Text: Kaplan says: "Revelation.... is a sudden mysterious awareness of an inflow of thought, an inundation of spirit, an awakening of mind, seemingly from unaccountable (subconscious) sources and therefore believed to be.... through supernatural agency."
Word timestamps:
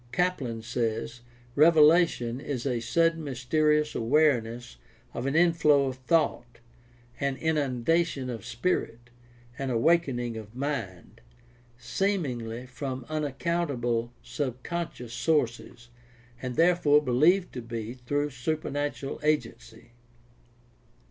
Kaplan 0.11 0.63
says: 0.63 1.21
"Revelation.... 1.53 2.39
is 2.41 2.65
a 2.65 2.79
sudden 2.79 3.23
mysterious 3.23 3.93
awareness 3.93 4.77
of 5.13 5.27
an 5.27 5.35
inflow 5.35 5.85
of 5.85 5.97
thought, 5.97 6.57
an 7.19 7.35
inundation 7.37 8.27
of 8.27 8.43
spirit, 8.43 9.11
an 9.59 9.69
awakening 9.69 10.37
of 10.37 10.55
mind, 10.55 11.21
seemingly 11.77 12.65
from 12.65 13.05
unaccountable 13.09 14.11
(subconscious) 14.23 15.13
sources 15.13 15.89
and 16.41 16.55
therefore 16.55 16.99
believed 16.99 17.53
to 17.53 17.61
be.... 17.61 17.93
through 17.93 18.31
supernatural 18.31 19.19
agency." 19.21 19.91